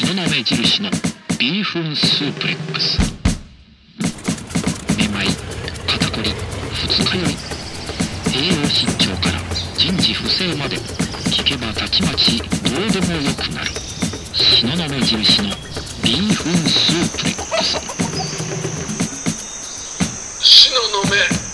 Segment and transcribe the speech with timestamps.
[0.00, 0.90] 東雲印の
[1.38, 2.98] ビーフンスープレックス
[4.96, 5.26] めまい
[5.86, 6.30] 肩こり
[6.72, 7.26] 二日酔い
[8.34, 9.40] 栄養失調から
[9.76, 13.70] 人事不正まで聞けばたちまちどうでもよくなる
[14.32, 15.50] 東雲印の
[16.02, 17.76] ビーフンスープレックス
[20.40, 21.49] シノ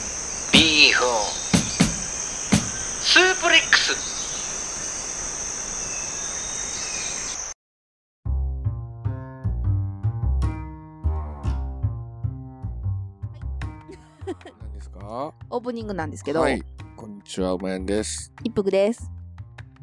[15.56, 16.62] オープニングなんですけど、はい。
[16.96, 18.30] こんにちはうまやんです。
[18.45, 19.10] 一服です。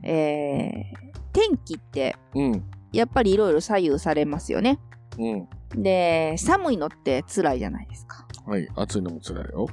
[0.04, 2.64] えー、天気ってうん。
[2.92, 4.78] やっぱりいろいろ左右されますよね。
[5.18, 5.82] うん。
[5.82, 8.28] で、寒いのって辛いじゃないですか。
[8.46, 9.68] はい暑いのも辛いよ。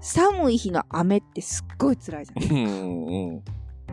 [0.00, 3.44] 寒い日の雨ってすっごい辛いじゃないうんうん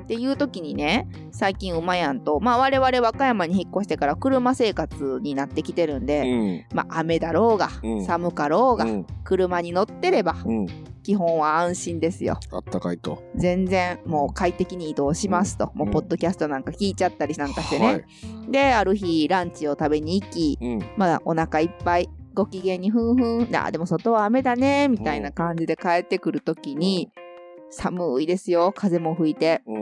[0.03, 6.66] っていう時にね、最近馬やんと、まあ我々和歌山に引っ越してから車生活になってきてるんうで、ん。
[6.73, 8.05] まあ雨だろうが、うん。
[8.05, 9.05] 寒かろうが、うん。
[9.23, 10.67] 車に乗ってれば、うん。
[11.03, 12.39] 基本は安心ですよ。
[12.52, 13.23] あったかいと。
[13.36, 15.72] 全然もう快適に移動しますと。
[15.73, 17.86] もうポッドキャストなんか聞いちゃったりなんかしてね。
[17.86, 18.03] はい。
[18.49, 20.80] で、ある日ランチを食べに行き、うん。
[20.95, 27.09] まだお腹いっぱい、ご機嫌にふんふん、あーでも外は雨だね、みたいな感じで帰ってくるときに、
[27.70, 29.61] 寒いですよ、風も吹いて。
[29.67, 29.77] う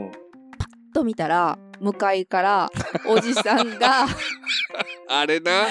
[0.92, 2.70] と見たら、向かいから
[3.08, 4.06] おじさんが、
[5.08, 5.66] あれな？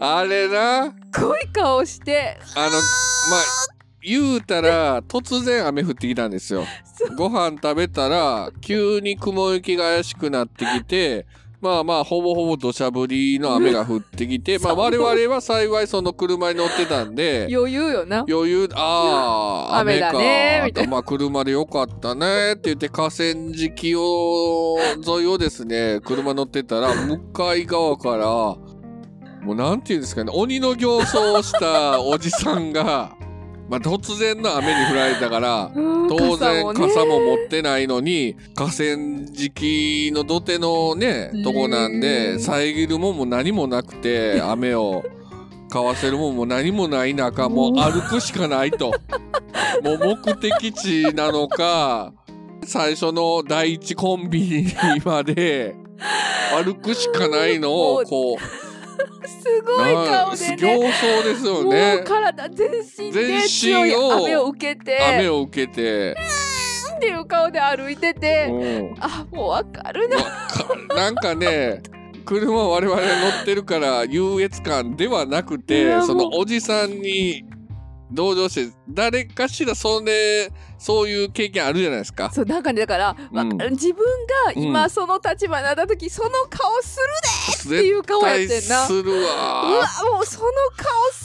[0.00, 0.94] あれな？
[1.20, 2.80] ごい顔して、あのまあ
[4.02, 6.64] 言うたら突然雨降ってきたんですよ。
[7.16, 11.26] ご飯食べたら急に雲行きが怪しくなってきて
[11.64, 18.26] まあまあほぼほぼ土砂降りの雨が降ってきて まあ我々は幸いその車に乗ってたんで余裕よな。
[18.28, 24.76] 余裕ああ雨だねみたいなまあ車でよかったねって言って河川敷を
[25.06, 33.16] 沿いをですね 車乗ってたら向かい側からもうなんていうんですかね鬼の形相をしたおじさんが
[33.74, 35.70] まあ突然の雨に降られたから
[36.08, 45.02] 当然傘も持ってないのに河川敷の土手のねとこなんうでん遮るもんも何もなくて 雨を
[45.68, 48.92] かわせるもんも何もない中もう歩くしかないと。
[49.82, 52.12] もう目的地なのか
[52.64, 54.66] 最初の第一コンビニ
[55.04, 55.74] まで
[56.64, 58.63] 歩くしかないのをこう
[59.26, 60.92] すごい顔で形ね。
[60.92, 64.98] 相ですよもねう体全身で全身強いを雨を受けて。
[65.02, 66.16] 雨を受けて、
[66.96, 68.94] っていう顔で歩いてて、うん。
[69.00, 70.18] あもうわかるな。
[70.94, 71.82] なんかね
[72.24, 73.02] 車我々乗
[73.42, 77.44] ってるから優越感ではなくいてそのおじさんに
[78.14, 82.30] 同情して誰かしらそれそういう経験あるじゃないですか。
[82.30, 83.70] そうなんかねだから、わかる。
[83.70, 84.04] 自分
[84.44, 86.98] が今その立場になった時、その顔す
[87.64, 88.50] るでっていう顔やってんな。
[88.50, 89.72] 絶対するうわわ
[90.12, 91.24] もうその顔す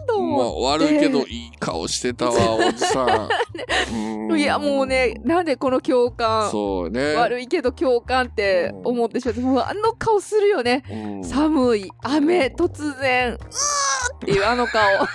[0.00, 3.08] るとま思あ、悪いけどいい顔してたわおじさん。
[3.92, 7.14] う、うんいやもうねなんでこの共感そうね。
[7.14, 10.84] 悪いけど共感って思ってしまってもうあの顔するよね。
[10.90, 11.24] うん。
[11.24, 13.32] 寒い雨突然。
[13.32, 13.38] うー
[14.24, 14.82] っていうあの顔。
[14.82, 15.06] なん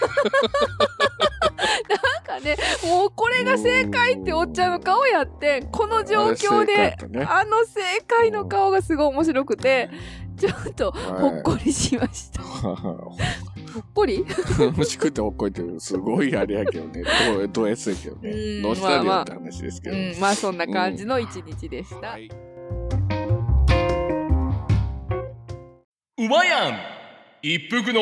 [2.23, 6.95] かねもうこれが正解っておっちゃんの顔やってこの状況で
[7.27, 9.89] あの正解の顔がすごい面白くて
[10.37, 11.21] ちょっとはい。
[11.21, 14.25] ほっこりしました、 ほっこり？
[14.59, 17.03] 欲しくてほっこりってすごいあれやけどね。
[17.35, 18.29] どう、どうやけどね。
[18.29, 19.97] うんどうしたらよって話ですけど。
[19.97, 22.29] うんまあそんな感じの一日でした、はい。
[26.17, 26.79] うまやん。
[27.41, 28.01] 一服の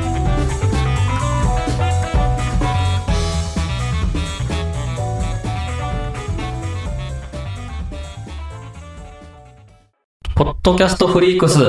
[10.43, 11.59] ポッドキャストフリークス。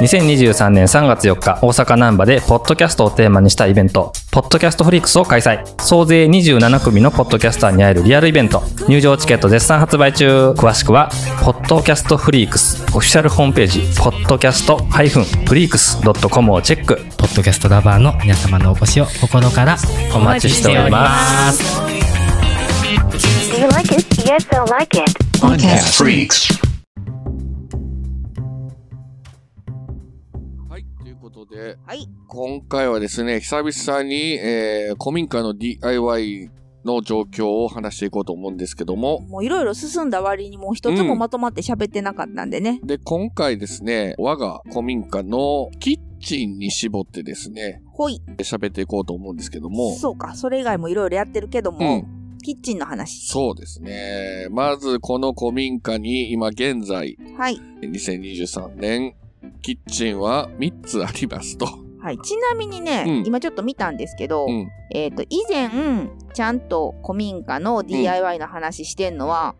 [0.00, 5.66] 2023年3月4日、大阪難波で、ポッドキャストをテーマにしたイベント、ポッドキャストフリークスを開催。
[5.82, 8.62] 総勢27組のポッドキャスターに会えるリアルイベント。
[8.88, 10.50] 入場チケット絶賛発売中。
[10.52, 11.10] 詳しくは、
[11.42, 17.04] ポッドキャストフリークス、オフィシャルホームページ、ポッドキャスト -freaks.com をチェック。
[17.18, 19.76] ポッドキャストラバーの皆様のお越しを心から
[20.14, 21.93] お待ちしております。
[24.34, 25.12] Do you like it?
[25.38, 26.58] Podcast Freaks
[30.68, 30.84] はい。
[31.00, 32.08] ということで、はい。
[32.26, 36.50] 今回はですね、久々に、えー、古民家の DIY
[36.84, 42.80] の状況を話していこうと思うんですけども、もういろいろ進んだ割にもう一つもまとまって喋ってなかったんでね。
[42.82, 48.20] で、今回ですね、我が古民家のキッチンに絞ってですね、ほい。
[48.38, 50.34] 喋っていこうと思うんですけども、そうか。
[50.34, 53.26] それ以外もいろいろやってるけども、うんキッチンの話。
[53.26, 54.48] そうですね。
[54.50, 57.58] まず、この古民家に今現在、はい。
[57.80, 59.14] 2023年、
[59.62, 61.66] キッチンは3つありますと。
[62.00, 62.18] はい。
[62.18, 64.68] ちなみにね、うん今ちょっと見たんですけど、うん。
[64.90, 65.70] えっ、と、以前、
[66.34, 69.54] ちゃんと古民家の DIY の話してんのは、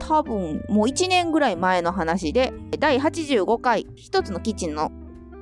[0.00, 4.90] 多分、もう1年ぐらい前の話で、第85回、一つのキッチンの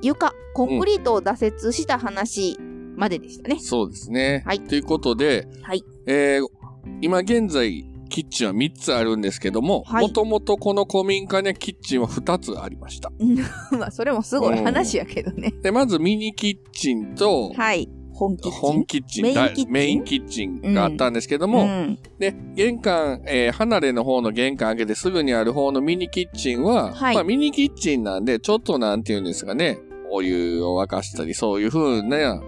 [0.03, 2.59] 床、コンクリートを挫折した話
[2.95, 3.57] まででしたね。
[3.59, 4.43] そうですね。
[4.45, 5.83] はいということで、はい。
[6.05, 6.62] えー
[7.01, 13.11] 今現在、キッチンは3つあるんですけども、はいもともとこの古民家にはキッチンは2つありました。
[13.75, 15.51] まあ、それもすごい話やけどね。
[15.63, 17.89] で、まずミニキッチンと、はい。
[18.13, 18.61] 本キッチン。
[18.61, 29.79] 本キッチンメインだキッチンメインキッチンがあったんですけども、うん、で、玄関、えー離れの方の玄関開けてすぐにある方のミニキッチンは、はいまあミニキッチンなんで、ちょっとなんていうんですかね、
[30.11, 32.41] お湯を沸かしたり、そういう風な、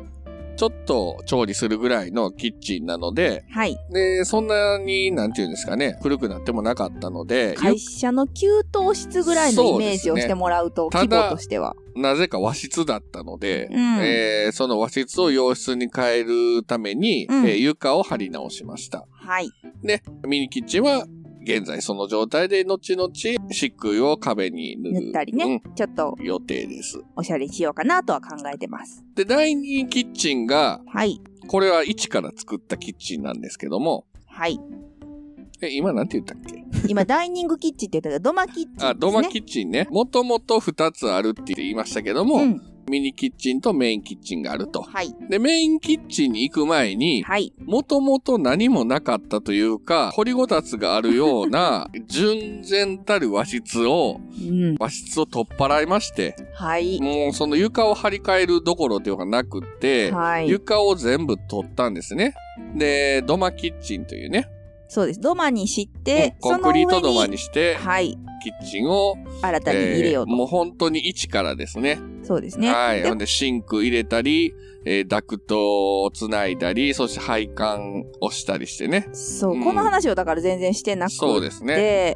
[0.56, 3.78] ちょっと調理するぐらいのキッチンなので、はい。
[3.92, 11.76] で、そんなに、なんていうんですかね、古くなってもなかったので、会社の給湯室ぐらいのイメージをしてもらうと、そうね規模としては。
[11.96, 19.06] なぜか和室だったので、うんえーその和室を洋室に変えるために、うんえー床を張り直しました。
[19.12, 19.50] はい。
[19.84, 21.06] で、ミニキッチンは
[21.46, 23.38] 現在その状態で後々漆
[23.80, 27.00] 喰を壁に塗ったりね、ちょっとうん予定です。
[27.16, 29.06] おしゃれしようかなとは考えてます。
[29.16, 31.22] で、第2キッチンが、はい。
[31.48, 34.60] これは一から作ったキッチンなんですけども、はい。
[35.62, 36.66] え、今なんて言ったっけ？
[36.90, 38.88] 今、ダイニングキッチンって言ったけど、土間キッチンね。
[38.88, 39.88] あ、土間キッチンね。
[39.92, 42.62] もともと2つあるって言いましたけども、うん。
[42.90, 44.84] ミニキッチンとメインキッチンがあると。
[44.84, 45.16] はい。
[45.30, 47.54] で、メインキッチンに行く前に、はい。
[47.64, 54.76] もともと何もなかったというか、掘りごたつがあるような、 純然たる和室を、うん。
[54.80, 57.00] 和室を取っ払いまして、はい。
[57.02, 60.50] もうその床を張り替えるどころではなくって、はい。
[60.50, 62.36] 床を全部取ったんですね。
[62.76, 64.48] で、土間キッチンというね、
[64.88, 65.20] そうです。
[65.20, 68.18] 土間にして、コンクリート土間にして、はい。
[68.44, 70.32] キッチンを、新たに入れようと。
[70.32, 72.00] えーもう本当に一からですね。
[72.24, 72.72] そうですね。
[72.72, 73.02] はい。
[73.02, 74.54] でほんで、シンク入れたり、
[74.86, 79.08] えーダクトをつないだり、そして配管をしたりしてね。
[79.14, 81.16] そう、うんこの話をだから全然してなくて。
[81.16, 82.16] そうですね。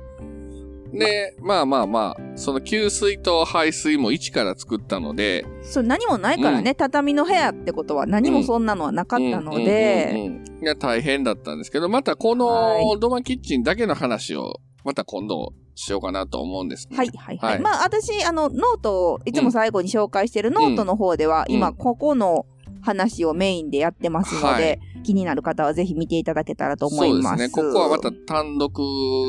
[0.92, 16.98] で、まあまあまあ、その給水と排水も一から作ったので、そう、何もないからね、畳の部屋ってことは何もそんなのはなかったので、うんうんうんうんいや大変だったんですけど、またこはの土間キッチンだけの話を、また今度しようかなと思うんです、ね。
[16.98, 17.52] はいはいはい。
[17.54, 17.62] はい。
[17.62, 21.56] まあ私、あの、ノートをいつも最後に紹介してるノートの方では、うん。
[21.56, 22.46] 今ここの
[22.82, 27.38] 話をメインでやってますので、はい気になる方はぜひ見ていただけたらと思そいうます。
[27.38, 27.64] ですね。
[27.64, 28.78] ここはまた単独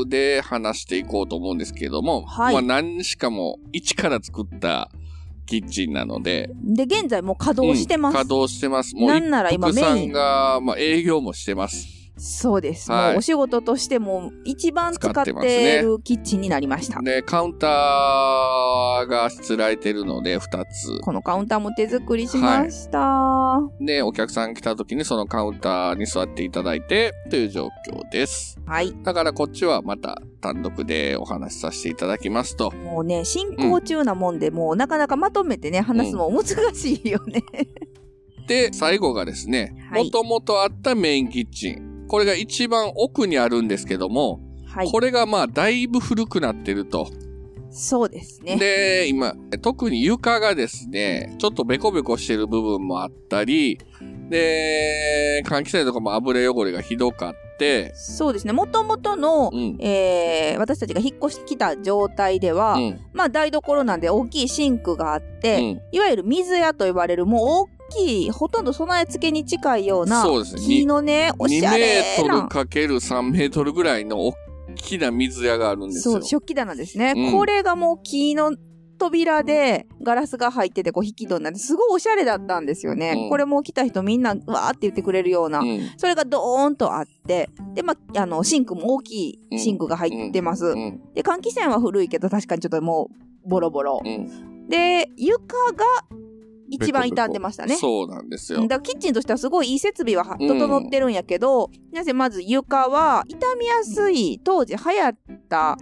[0.09, 4.91] で話していこうと思うんですけれども、はいまあ何しかも一から作った
[5.47, 8.13] キッチンなので、で、現在もう稼働してます。
[8.13, 8.95] うん稼働してます。
[8.95, 12.00] もうなんなら今メインんが、まあ、営業もしてます。
[12.21, 12.93] そうです。
[12.93, 17.01] はいもうお仕事としても一番使ってますねてるキッチンになりました。
[17.01, 21.01] で、カウンターがしつられてるので、二つ。
[21.01, 23.59] このカウンターも手作りしました。
[23.81, 28.59] で、お客さん来た時にそのカウンターに座っていただいて、という状況です。
[28.67, 28.95] はい。
[29.03, 32.71] だからこっちはまた単独でお話しさせていただきますと。
[32.71, 37.43] もうね、進行中なもんで、もうなかなかまとめてね、話すのも難しいよね。
[38.47, 41.90] で、最後がですね、はいもともとあったメインキッチン。
[42.11, 44.91] これが一番奥にあるんですけども、はい。
[44.91, 47.09] これがまあだいぶ古くなってると。
[47.71, 48.57] そうですね。
[48.57, 53.79] で、今、特に床がですね、ちょっとベコベコしてる部分もあったり、
[54.29, 58.53] で、換気扇とかも油汚れがひどかって、そうですね。
[58.53, 59.77] もともとの、うん。
[59.79, 63.01] えー私たちが引っ越してきた状態では、うん。
[63.13, 67.80] まあ台所なんで大きいシンクがあって、うんいわゆる水屋と呼ばれるもう大
[68.33, 74.35] ほとんど備え付けに近いような、そうですね木のね、お2しゃメれートルな、かける3メートルぐらいの大
[74.77, 76.15] きな水屋があるんですよ。
[76.15, 77.15] そう、食器棚ですね。
[77.17, 78.57] うんこれがもう木の
[79.01, 83.15] 扉でガラスが入っててこう引き戸になってすごいおしゃれだったんですよね。
[83.17, 85.91] うんこれもう来た人みんなわーって言ってくれるような、うん。
[85.97, 90.67] それがドーンとあって、で、まあ、あの、シンクも大きいシンクが入ってます。
[90.67, 91.01] うん。
[91.15, 93.09] で、換気扇は古いけど確かにちょっとも
[93.45, 94.03] うボロボロ。
[94.05, 94.69] うん。
[94.69, 95.85] で、床が
[96.71, 97.77] 一番傷んでましたね。
[97.77, 98.69] そうなんですようん。
[98.69, 105.17] だからキッチンとしてはすごいいい設備は整ってるんやけど、なぜまず床は傷みやすい当時流行っ
[105.49, 105.77] た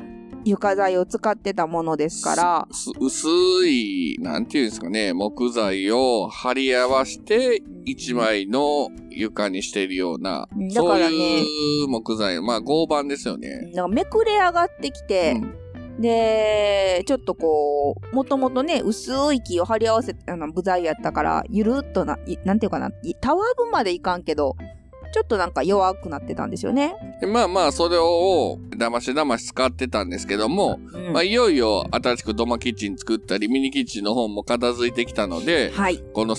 [0.45, 3.29] 床材を使ってたものですから、す薄
[3.67, 13.71] い、なんていうんですかね、木材を貼り合わせて、一枚の床にしてるようなうん、だそうからねいう木材、まあ合板ですよね。
[13.75, 15.68] なんかめくれ上がってきて、うん
[15.99, 24.57] で、ちょっとこう、もともとね、薄い木を貼り合わせあの部材やったから、ゆるっとな、いなんていうかな、いたわぶまでいかんけど、
[25.13, 26.95] ちょっとなんか弱くなってたんですよね。
[27.21, 35.99] でまあまあ、それを、だましだまし使ってたんですけども、うんまあ、いよいよ新しく土間キッチン作ったり、ミニキッチンの方も片付いてきたので、はい。
[36.13, 36.37] この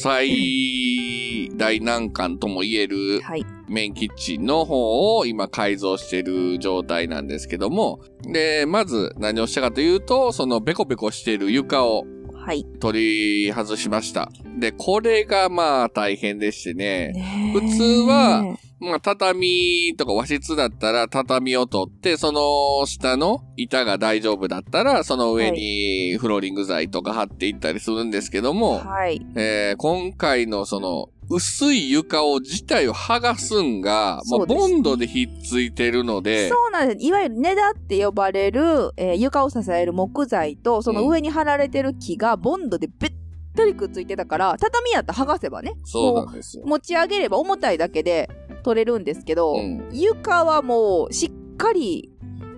[1.30, 3.46] 最大難関とも言えるはい。
[3.68, 12.66] メインキッチンの方を今改造している状態なんですけども、で、まず何をしたかというと、そのベコベコしている床をはい。
[12.80, 14.32] 取り外しました。
[14.58, 29.22] で、これがまあ大変でしてね、ね普通はまあ畳とか和室だったら畳を取って、その下の板が大丈夫だったら、その上にフローリング材とか貼っていったりするんですけども、はい。
[29.36, 37.06] えー今回のその薄い床を自体を剥がすんが、もそううですボンドでひっついてるので、そうなんです。
[37.06, 43.12] いわゆる根だって呼ばれる、えー床を支える木材と、その上に貼られてる木がボンドでべっ
[43.56, 45.74] たりくっついてたから、畳やったら剥がせばね。
[45.86, 46.68] そうもなんですよう。
[46.68, 48.30] 持ち上げれば重たいだけで
[48.64, 52.10] 取れるんですけど、うん床はもうしっかり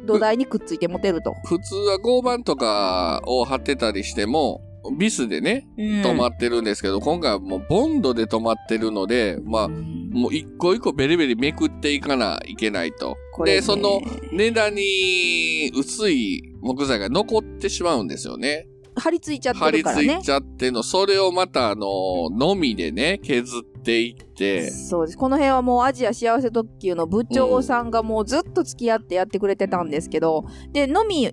[0.05, 1.33] 土台にくっついて持てると。
[1.45, 4.61] 普通は合板とかを貼ってたりしても、
[4.97, 13.15] ビスでね、止まってるんですけど、今回はもうボンドで止まってるので、まあ、もう一個一個ベリベリめくっていかないけないと。
[13.45, 18.67] で、その値段に薄い木材が残ってしまうんですよね。
[18.95, 20.21] 張り付いちゃっ張りてるからね付い。
[20.21, 25.17] ちゃっての、それをまたあの、のみでね、削っていって、そうです。
[25.17, 31.31] この辺はもうアジア幸せ特急の部長さんがもうずっと付き合ってやってくれてたんですけど、で、のみ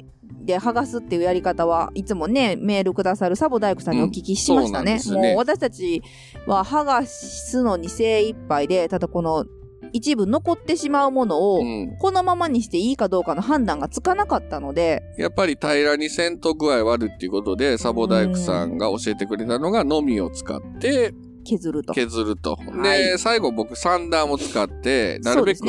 [0.48, 4.98] で剥がすっていうやり方はいつもね、メールくださるサボ大工さんにお聞きしましたね。
[5.06, 6.02] うんねもう私たち
[6.46, 9.44] は剥がすのに精一杯で、ただこの
[9.92, 21.12] 一部残ってしまうものを、うんこのままにしていいかどうかの判断がつかなかったので、やっぱり平らにせんと具合悪いっていうことで、サボ大工さんが教えてくれたのが、のみを使って
[21.44, 21.94] 削ると。
[21.94, 22.56] 削ると。
[22.56, 25.66] はいで、最後僕サンダーも使って、なるべく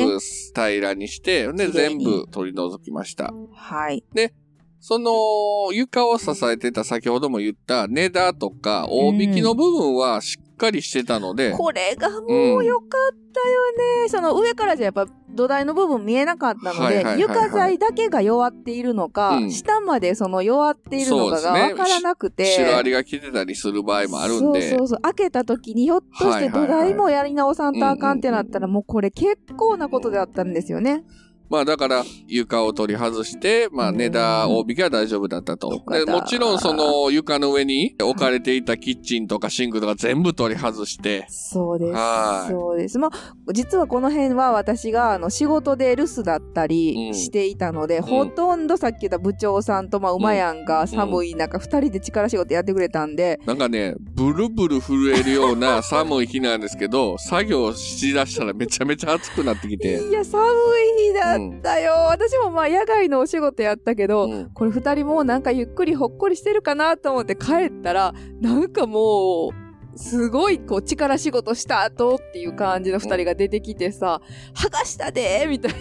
[0.54, 3.32] 平らにして、で、綺麗に全部取り除きました。
[3.52, 4.04] はい。
[4.80, 14.08] その床を支えてた先ほども言った根だとか大引きの部分はしっかりしてたので、これがもう良かったよね。
[14.08, 22.46] その上からじゃやっぱ土台の部分見えなかったので、床材だけが弱っているのか、うん下までその弱っているのかがそうですねわからなくて。
[22.46, 25.00] シロアリが来てたりする場合もあるんで、そうそうそう。
[25.02, 31.04] 開けた時にひょっとして土台もやり直さんとあかんってなったら、もうこれ結構なことであったんですよね。
[31.50, 35.82] まあだから床を取り外して、まあ根だ大引きは大丈夫だったと。
[35.90, 41.92] でもちろんその床の上に置かれていたキッチンとかシンクとか全部取り外して、そうです。
[41.92, 42.50] はい。
[42.50, 42.98] そうです。
[42.98, 46.70] まあ、実はこの辺は私があの仕事で留守だったうん。
[46.70, 60.00] りしていたので、ほとんどさっき言った部長さんと、まあ、馬やんが寒い中、二人で力仕事やってくれたんで、なんかね、ブルブル震えるような寒い日なんですけど、作業しだしたらめちゃめちゃ暑くなってきて。
[60.00, 61.92] いや、寒い日だったよ。
[62.08, 74.20] 私もまあ、野外のお仕事やったけど、うんこれ二人もうなんかゆっくりほっこりしてるかなと思って帰ったら、なんかもう、すごいこう力仕事した後っていう感じの二人が出てきてさ、
[74.54, 75.78] 剥がしたでーみたいな。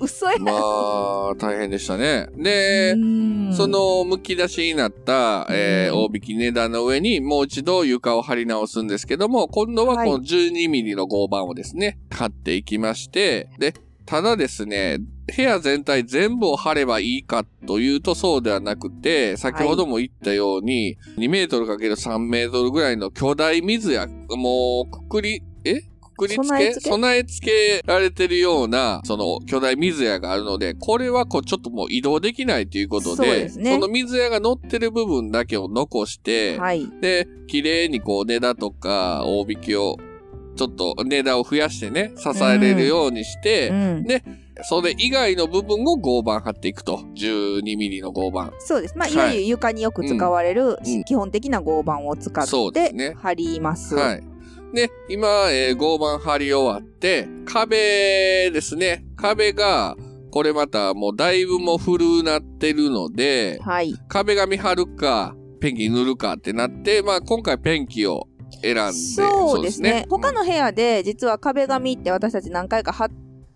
[0.00, 0.42] 嘘やん。
[0.42, 2.28] まあ、大変でしたね。
[2.36, 13.74] で、うんそ、の剥き出しになった、えーうん大引き値段の上にもう一度床を張り直すんですけども、今度ははいこの12ミリの合板をですね、貼っていきまして、で、
[14.06, 14.98] ただですね、
[15.34, 25.80] 部屋全体全部を張ればいいかというとそうではなくて、先ほども言ったように、2メートルかける3メートルぐらいの巨大水や、もう、くくり、え？
[26.16, 26.44] くくりつけ？
[26.44, 26.90] 備え付け？
[26.90, 33.78] 備え付けられてるような、その巨大水屋があるので、これはこうちょっともう移動できないということで、ですね。
[33.78, 36.86] の水屋が乗ってる部分だけを残して、はい。
[37.00, 39.96] で、綺麗にこう根だとか大引きを、
[40.54, 44.06] ちょっと根だを増やしてね、支えれるようにして、うん。
[44.62, 46.98] それ以外の部分を合板貼っていくと。
[47.16, 48.52] 12ミリの合板。
[48.60, 48.96] そうです。
[48.96, 53.94] まあ、はいいわゆる床によく使われるうん基本的な合板を使ってそうですね貼ります。
[53.94, 54.22] はい。
[54.74, 59.04] で、今、えー合板貼り終わって、壁ですね。
[59.16, 59.96] 壁が、
[60.30, 63.94] これまたもうだいぶもう古なってるので、はい。
[64.08, 68.26] 壁紙貼るか、ペンキ塗るかってなって、まあ今回ペンキを
[68.62, 70.06] 選んで、そうですね。
[70.08, 73.10] 他の、の部屋で実は壁紙って私たち何回か貼っ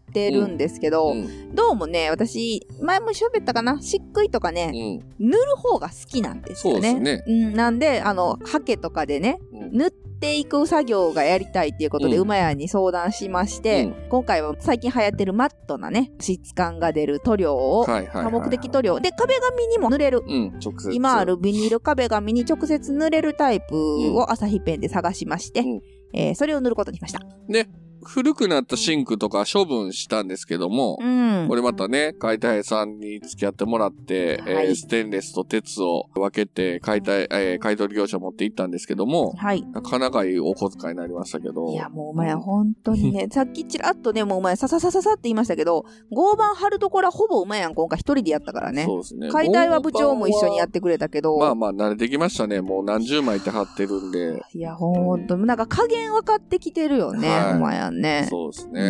[0.08, 1.54] ってるんですけど、うん。
[1.54, 3.78] どうもね、私、前も喋ったかな？
[3.78, 5.28] 漆喰とかね、うん。
[5.30, 6.92] 塗る方が好きなんですよね。
[6.92, 7.22] そうね。
[7.26, 9.76] うん、なんで、あの、ハケとかでね、うん。
[9.76, 19.00] 塗っていく作業がやりたいっていうことで、うん馬屋に相談しまして、うん今回は最近流行ってるマットなね、質感が出る塗料を、多目的塗料。
[19.00, 20.22] で、壁紙にも塗れる。
[20.26, 20.92] うん、直接。
[20.92, 25.80] 今あるビニール壁紙に直接塗れるタイプを朝日ペンで探しまして、うん
[26.14, 27.20] えーそれを塗ることにしました。
[27.48, 27.66] で、
[28.02, 31.46] 古くなったシンクとか処分したんですけども、うん。
[31.48, 39.62] これまたね、解体屋さんに付き合ってもらって、はいえーステンレスと鉄を分けて解体、えー買い取り業者持って行ったんですけども、はい。
[39.62, 41.72] なかなかいいお小遣いになりましたけど。
[41.72, 48.84] いや、もうお前、本当にね、 さっきちらっとね、もうお前、さささささって言いましたけど、合板貼るところはほぼお前やん、今回一人でやったからね。
[48.84, 49.28] そうですね。
[49.30, 52.60] 解体は部長も一緒にやってくれたけど、まあまあ慣れてきましたね。
[52.60, 54.42] もう何十枚って貼ってるんで。
[54.54, 58.26] いや、ほんと、なんか加減分かってきてるよね、はいお前やんね。
[58.30, 58.80] そうですね。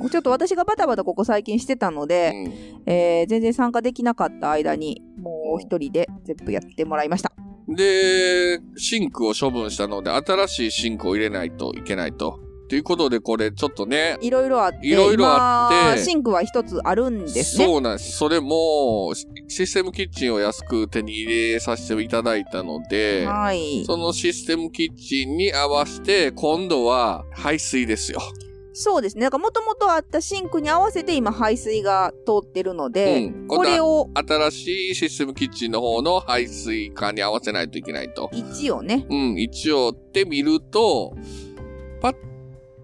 [0.00, 2.52] うんちょっと私がバタバタここ最近してたのうで、ん
[2.86, 7.32] えー全然参加できなかった間に、もう一人で全部やってもらいました。
[7.68, 12.40] で、シンクを処分したので、新しいシンクを入れないといけないと。
[12.68, 17.64] ということで、これちょっとね、いろいろあって、いろいろあって今シンクは一つあるんですね。
[17.64, 18.16] そうなんです。
[18.18, 23.84] それも、シシステムキッチンを安く手に入れさせていただいたので、はい。
[23.86, 28.20] そのシステムキッチンに合わせて、今度は排水ですよ。
[28.80, 29.22] そうですね。
[29.22, 38.30] なんかもともとあったシンクに合わせて今排水が通ってるので、うんこれを新しいシステムキッチンの方の排水管に合わせないといけないと。
[38.32, 41.12] 一応ね、うん、一応って見ると、
[42.00, 42.14] パッ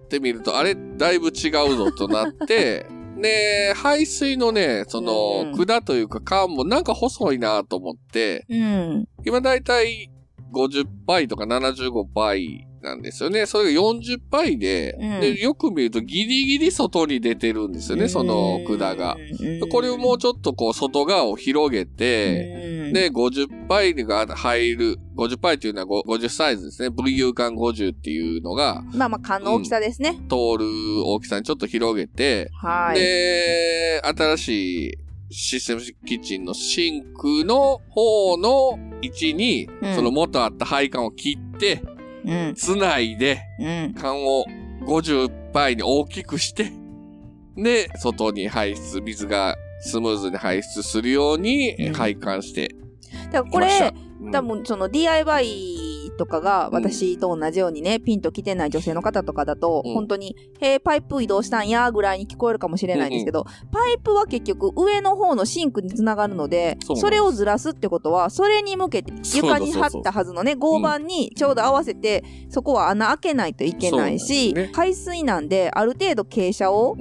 [0.07, 2.85] て見ると、あれ、だいぶ違うぞとなって、
[3.21, 9.07] で、排水のね、その、うん管というか管もなんか細いなと思って、うん。
[9.25, 10.09] 今だいたい
[10.53, 13.45] 50倍とか75倍なんですよね。
[13.45, 19.17] それが40倍で、うんで、よく見るとギリギリ外に出てるんですよね、その管が。
[19.61, 19.69] うん。
[19.69, 26.89] これをもうちょっとこう外側を広げて、うん、で、50パイが入る、50パイというのはご50サイズですね。
[26.89, 30.13] VU 間50っていうのがまあまあ、缶の大きさですね。
[30.29, 30.65] 通る
[31.05, 32.99] 大きさにちょっと広げて、はい。
[32.99, 34.97] で、新しい
[35.31, 41.81] システムキッチンのシンクの方の位置に、うんその元あった配管を切って、
[42.25, 42.53] うん。
[42.55, 43.93] つないで、うん。
[43.93, 44.45] 管を
[44.81, 46.71] 50倍に大きくして、
[47.55, 52.69] で、外に排出、水がスムーズに排出するようにうん配管して
[53.31, 53.93] だからこれ、。
[54.31, 55.45] 多分その DIY
[56.15, 59.93] とかが私と同じようにね、ピンと来てない女性の方とかだと、うん。
[59.93, 74.71] 本当に、へえ、パイプ移動したんや、ぐらいに聞こえるかもしれないんですけど、パイプは結局上の方のシンクにつながるので、それをずらすってことは、それに向けて床に貼ったはずのね、合板にちょうど合わせて、そこは穴開けないといけないし、そうなんですね。
[74.73, 76.95] 排水なんで、ある程度傾斜を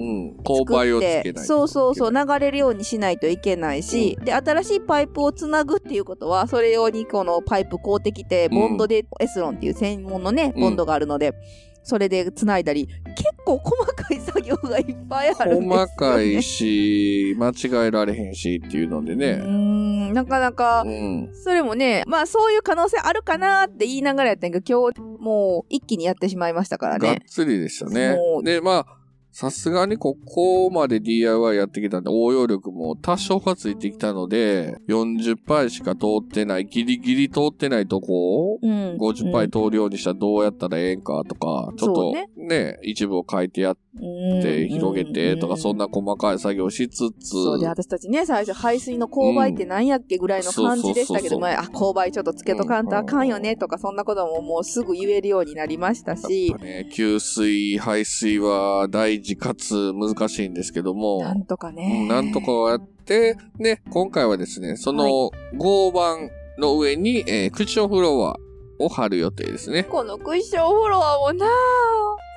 [0.44, 8.54] 作ってそうそうそう流れるようにしないといけないし、で新しいパイプをつなぐっていうことはそれ用にこのパイプ買うてきてうん。
[8.54, 10.60] ボンドで、エスロンっていう専門のねうん。
[10.60, 11.34] ボンドがあるので、
[11.82, 19.34] それでつないだり結構細かい作業がいっぱいあるんですよ、ね、細かいし、間違えられへんしっていうのでね。
[19.36, 21.30] んなかなかうん。
[21.34, 28.16] それもねまあそういう可能性あるかなって言いながらやったんやけど今日もう一気にやってしまいましたからがっねつりでしたね。
[28.42, 29.03] で、まあ、
[29.34, 38.96] さすがにここまで DIY やってきたんで、応用力も多少はついてきたので、40%しか通ってない、ギリギリ通ってないとこを、うん。
[38.96, 42.28] 50%通るようにしたらどうやったらええんかとか、ちょっとね。
[42.36, 44.42] ね、一部を書いてやっうん。
[44.42, 56.54] て広げてとか、うそんな細かい作業しつつ、そうで、私たちね、最初排水の勾配って何やっけぐらいの感じでしたけども、うんあ、勾配ちょっとつけとかんとあかんよねとか、そんなことももうすぐ言えるようになりましたし。
[56.60, 62.04] ね、給水、排水は大事かつ難しいんですけども、なんとかうね。
[62.04, 68.36] んなんとかやって、ね、今回はですね、その合板の上に、えークッションフロア
[68.78, 69.84] を貼る予定ですね。
[69.84, 71.46] このクッションフロアもな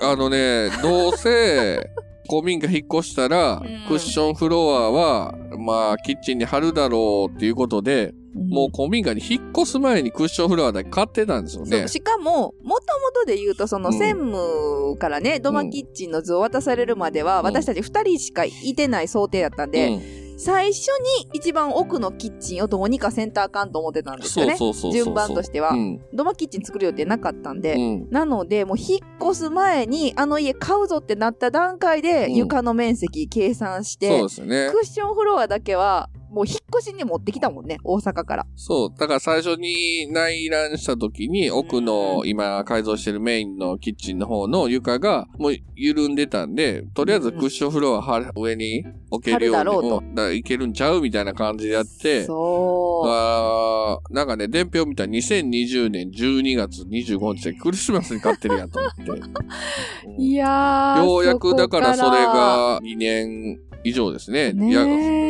[0.02, 0.16] あ。
[0.16, 1.90] のね、 どうせ、
[2.28, 3.86] 公民が引っ越したら、うん。
[3.88, 11.88] クッションフロアは、まあ、キッチンに貼るだろうっていうことで、もう公民館に引っ越す前にクッションフロアだけ買ってたんですよね。
[11.88, 13.98] しかも、もともとで言うと、そのうん。
[13.98, 17.46] 専務からね、土間キッチンの図を渡されるまでは、うん。
[17.46, 24.58] 私たち二人しかいてない想定だったんで、うん最初に一番奥のキッチンをどうにかセンターかんと思ってたんですそうよね。
[24.58, 24.94] そうそうそう。
[24.94, 26.02] 順番としてはうん。
[26.14, 34.70] 土間キッチン作る予定なかったんで、うんなので、もう引っ越す前に、あの家買うぞってなった段階で、うん床の面積計算して、そうですよね。
[34.72, 38.46] クッションフロアだけは、もう引っ越しに持ってきたもんね、大阪から。
[38.56, 39.00] そう。
[39.00, 53.10] だから最初に内覧した時に、奥の今改造してるメインのキッチンの方の床がもう緩んでたんで、とりあえずクッションフロアは上に置けるように、ういけるんちゃうみたいな感じでやって、そう。
[53.10, 59.04] あーなんかね、伝票見たら2020年12月25日でクリスマスに買ってるやんと思って。
[59.12, 59.16] う
[60.18, 61.06] んいやー。
[61.06, 64.54] ようやくだからそれこが2年以上ですね。
[64.54, 64.86] ねえいや、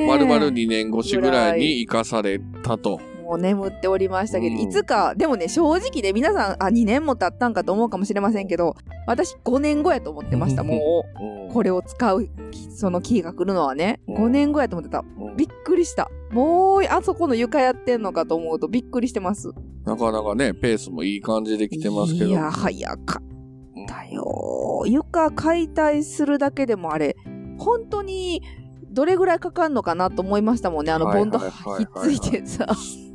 [0.07, 2.99] 丸々2年越しぐらいに生かされたと。
[3.27, 11.03] もう眠っておりましたけど、うんいつか、でもね、正直ね、皆さん、あ、2年も経ったんかと思うかもしれませんけど、私5年後やと思ってました、も
[11.49, 11.53] う。
[11.53, 12.29] これを使う、
[12.73, 15.03] そのキーが来るのはね、うん5年後やと思ってた。
[15.19, 16.09] うんびっくりした。
[16.31, 19.51] もう、あそこの床やってんのかと思うとびっくりしてます。
[19.85, 22.25] なかなかね、ペースもいい感じで来てますけど。
[22.27, 24.83] いや、早かったよ。
[24.85, 27.17] 床解体するだけでもあれ、
[27.57, 28.41] 本当に、
[28.89, 30.91] どれぐらいかかんのかなと思いましたもんね。
[30.91, 31.49] あの、はいボンドひっ
[31.95, 32.67] ついてさ、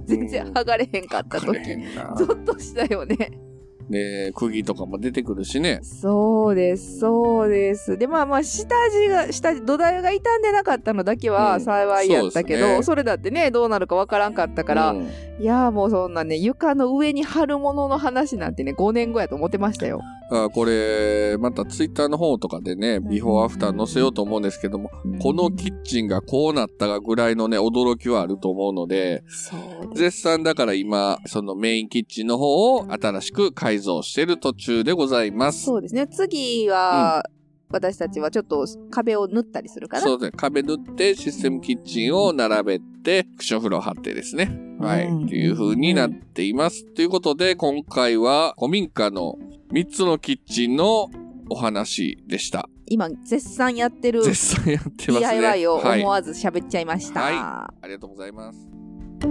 [0.05, 1.55] 全然剥がれへんかった時。
[2.17, 3.17] ゾッとしたよね。
[3.89, 5.81] ね釘とかも出てくるしね。
[5.83, 7.99] そうです、そうです。
[7.99, 15.09] で、まあまあ、下地が、下地、土台が傷んでなかったのだけうんは幸いやったけど、そそうですねれだってね、どうなるかわからんかったから、うん
[15.41, 20.01] いやーもうそんなね、床の上に貼るものの話なんてね、5年後やと思ってましたよ。
[20.35, 24.91] あこれ、またツイッターの方とかでね、ビフォーアフター載せようと思うんですけども、
[25.21, 29.23] このキッチンがこうなったがぐらいのね、驚きはあると思うので。
[29.95, 35.65] 絶賛だから今、そのメインキッチンの方を新しく改造してる途中でございます。
[35.65, 36.07] そうですね。
[36.07, 37.25] 次は、
[37.73, 40.03] 私たちはちょっと壁を塗ったりするかな。
[40.03, 40.33] そうですね。
[40.37, 44.51] 壁塗ってシステムキッチンを並べて、クッションフロア貼ってですね。
[44.79, 45.07] はい。
[45.07, 46.85] うんという風になっています。
[46.85, 49.37] ということで、今回は古民家の
[49.73, 51.09] 3つのキッチンの
[51.49, 52.69] お話でした。
[52.87, 55.31] 今、絶賛やってる絶賛やってますね。
[55.31, 56.11] DIY をはい思。
[56.11, 57.21] わず喋っちゃいました。
[57.23, 58.59] はありがとうございます。
[58.63, 59.29] ク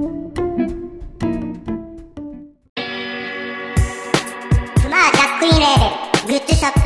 [4.89, 6.79] マージャックインレーベルグッズショップ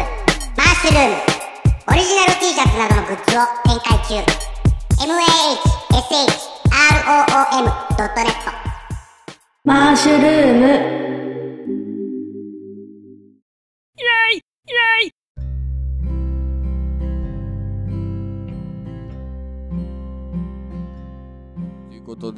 [0.57, 1.15] マッシュルーム
[1.87, 4.19] オリジナル T シャツなどのグッズを展開中
[7.15, 8.27] mahshroom.net
[9.63, 11.04] マッシュルーム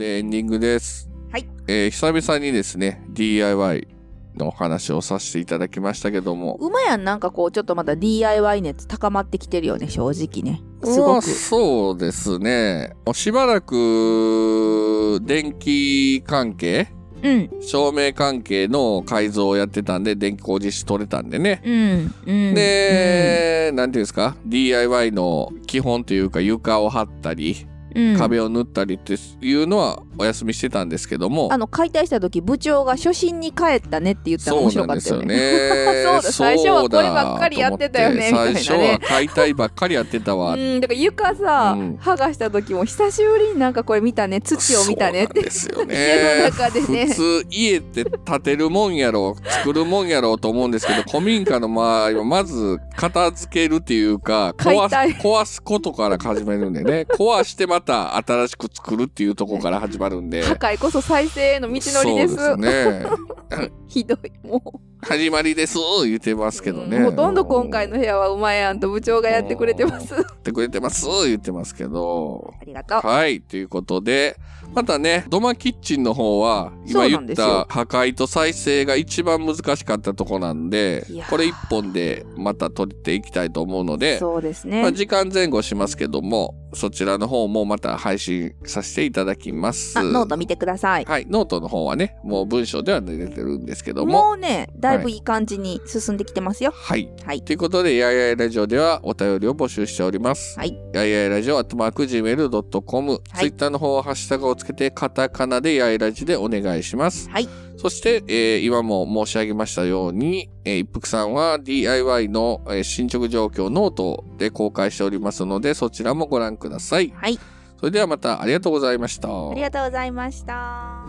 [0.07, 1.09] エンディングです。
[1.31, 1.45] はい。
[1.67, 3.89] えー久々にですね、DIY
[4.37, 6.57] のお話をさせていただきましたけども。
[6.61, 10.61] 馬やんなんかこう、ちょっとまた DIY 熱高まってきてるよね、正直ね。
[10.81, 11.23] すまあごく。
[11.23, 12.93] そうですね。
[13.05, 16.87] もうしばらく、電気関係？
[17.21, 17.49] うん。
[17.61, 21.61] 照明関係の改造をやってたんで、電気工事士取れたんでね。
[21.65, 22.13] うん。
[22.25, 22.53] うん。
[22.53, 27.76] で、なんていうんですか ?DIY の基本というか床を張ったり、うん、
[28.17, 31.49] 壁を塗ったりっていうのはお休みしてたんですけども。
[31.51, 35.27] あの、解体した時、部長が初心に帰ったねって言ったら面白かったよね。
[35.27, 36.03] ね。
[36.05, 40.53] そうだ最初はこればっかりやってたよねみたいなね最初は解体ばっかりやってたわ。
[40.53, 45.41] うん、だから床さ、うん剥がした時も久しぶりになんかこれ見たね、土を見たねって。
[45.41, 46.51] ですよ家のね。
[46.51, 62.35] 中でね普通家って建てるもんやろ作るもんやろうと思うんですけど 古民家の場合はまず片付けるっていうか壊すことから始めるんでね壊してまた新しく作るっていうところから始まるんで破壊こそ再生への道のりです。
[62.35, 63.05] そうですね
[63.87, 64.47] ひどい。
[64.47, 70.13] も始まりです言ってますけどう、ねほとんど今回の部屋はうまいやんと部長がやってくれてます。
[70.13, 73.07] やってくれてます言ってますけどありがとう。
[73.07, 73.41] はい。
[73.41, 74.37] ということで、
[74.73, 84.81] またね、土間キッチンの方は、今言った破壊と再生が一番難しかったとこなんでこれ一本でまた撮っていきたいと思うので、そうですね。
[84.81, 89.97] まあ、時間前後しますけども、そちらの方もまた配信させていただきます。
[89.97, 91.05] あ、ノート見てください。
[91.05, 91.25] はい。
[91.29, 94.11] ノートの方はね、もう文章では出てるんですけども。
[94.11, 96.71] もうね、だいぶいい感じに進んできてますよ。
[96.71, 97.09] はい。
[97.25, 97.41] はい。
[97.41, 100.59] ということで、やいやいラジオではお便りを募集しております。
[100.59, 100.77] はい。
[100.93, 107.29] やいやいラジオ、アットマーク、gmail.com、ツイッターの方はハッシュタグをつけて、カタカナでやいラジでお願いします。
[107.29, 107.66] はい。
[107.77, 117.13] そして、えー、今も申し上げましたように、えー、一服さんは DIY の、えー、進捗状況ノートで公開しておりますので、そちらもご覧ください。
[117.15, 117.39] はい。
[117.79, 119.29] それではまたありがとうございました。
[119.29, 121.05] ありがとうございました。